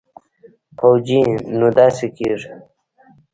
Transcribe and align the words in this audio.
پوجي 0.77 1.21
نو 1.57 1.67
داسې 1.77 2.07
کېږي. 2.17 2.51